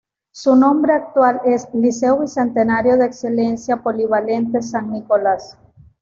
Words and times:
Su 0.31 0.55
nombre 0.55 0.93
actual 0.93 1.41
es: 1.45 1.67
"Liceo 1.75 2.21
Bicentenario 2.21 2.97
de 2.97 3.05
Excelencia 3.05 3.83
Polivalente 3.83 4.63
San 4.63 4.89
Nicolas". 4.89 5.55